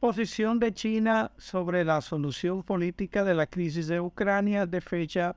Posición 0.00 0.58
de 0.58 0.72
China 0.72 1.30
sobre 1.36 1.84
la 1.84 2.00
solución 2.00 2.62
política 2.62 3.22
de 3.22 3.34
la 3.34 3.46
crisis 3.46 3.86
de 3.86 4.00
Ucrania 4.00 4.64
de 4.64 4.80
fecha 4.80 5.36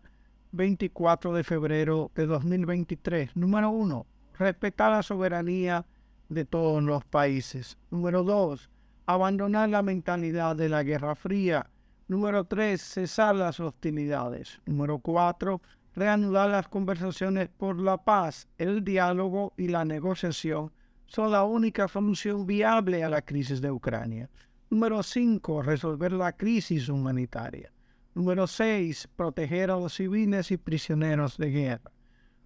24 0.54 1.34
de 1.34 1.44
febrero 1.44 2.12
de 2.16 2.26
2023. 2.26 3.36
Número 3.36 3.70
uno, 3.72 4.06
respetar 4.40 4.92
la 4.92 5.04
soberanía 5.04 5.86
de 6.30 6.46
todos 6.46 6.82
los 6.82 7.04
países. 7.04 7.78
Número 7.92 8.24
dos, 8.24 8.70
abandonar 9.06 9.68
la 9.68 9.84
mentalidad 9.84 10.56
de 10.56 10.70
la 10.70 10.82
Guerra 10.84 11.16
Fría. 11.16 11.70
Número 12.08 12.46
tres, 12.46 12.82
cesar 12.82 13.36
las 13.36 13.60
hostilidades. 13.60 14.62
Número 14.66 15.00
cuatro, 15.00 15.62
reanudar 15.94 16.52
las 16.52 16.70
conversaciones 16.70 17.50
por 17.50 17.78
la 17.82 17.98
paz, 17.98 18.48
el 18.58 18.86
diálogo 18.86 19.52
y 19.58 19.68
la 19.68 19.84
negociación 19.84 20.72
son 21.06 21.34
la 21.34 21.44
única 21.44 21.90
solución 21.90 22.48
viable 22.48 23.04
a 23.04 23.10
la 23.10 23.22
crisis 23.22 23.60
de 23.60 23.70
Ucrania. 23.70 24.30
Número 24.74 25.04
5. 25.04 25.62
Resolver 25.62 26.14
la 26.14 26.32
crisis 26.32 26.90
humanitaria. 26.90 27.72
Número 28.16 28.48
6. 28.48 29.08
Proteger 29.16 29.70
a 29.70 29.78
los 29.78 29.94
civiles 29.94 30.50
y 30.50 30.58
prisioneros 30.58 31.38
de 31.38 31.52
guerra. 31.52 31.92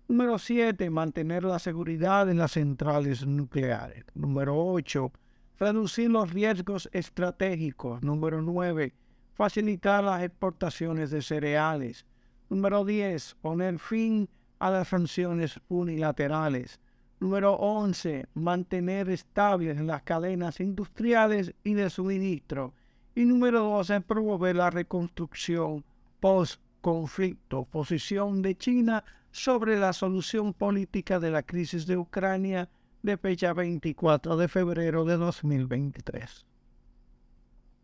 Número 0.10 0.38
7. 0.38 0.90
Mantener 0.90 1.46
la 1.46 1.58
seguridad 1.58 2.30
en 2.30 2.40
las 2.40 2.52
centrales 2.52 3.26
nucleares. 3.26 4.04
Número 4.14 4.62
8. 4.62 5.10
Reducir 5.58 6.12
los 6.12 6.34
riesgos 6.34 6.90
estratégicos. 6.92 8.04
Número 8.04 8.42
9. 8.42 8.94
Facilitar 9.34 10.04
las 10.04 10.22
exportaciones 10.22 11.12
de 11.12 11.22
cereales. 11.22 12.06
Número 12.50 12.84
10. 12.84 13.36
Poner 13.36 13.80
fin 13.80 14.28
a 14.60 14.70
las 14.70 14.90
sanciones 14.90 15.62
unilaterales. 15.70 16.82
Número 17.20 17.54
11. 17.54 18.28
Mantener 18.36 19.10
estables 19.10 19.80
las 19.82 20.04
cadenas 20.04 20.60
industriales 20.60 21.54
y 21.64 21.74
de 21.74 21.90
suministro. 21.90 22.74
Y 23.16 23.26
número 23.26 23.64
12. 23.64 24.02
Promover 24.02 24.56
la 24.56 24.70
reconstrucción 24.70 25.84
post-conflicto. 26.20 27.66
Posición 27.66 28.42
de 28.42 28.56
China 28.56 29.04
sobre 29.32 29.80
la 29.80 29.94
solución 29.94 30.54
política 30.54 31.20
de 31.20 31.32
la 31.32 31.44
crisis 31.44 31.88
de 31.88 31.98
Ucrania 31.98 32.70
de 33.02 33.18
fecha 33.18 33.54
24 33.54 34.38
de 34.38 34.48
febrero 34.48 35.06
de 35.06 35.18
2023. 35.18 36.46